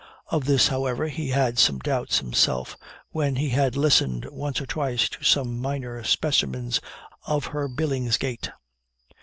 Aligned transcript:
Of 0.31 0.45
this, 0.45 0.69
however, 0.69 1.09
he 1.09 1.29
had 1.29 1.59
some 1.59 1.77
doubts 1.77 2.17
himself, 2.17 2.75
when 3.11 3.35
he 3.35 3.49
had 3.49 3.75
listened 3.77 4.25
once 4.31 4.59
or 4.59 4.65
twice 4.65 5.07
to 5.09 5.23
some 5.23 5.59
minor 5.61 6.03
specimens 6.03 6.81
of 7.27 7.45
her 7.53 7.67
Billingsgate. 7.69 8.49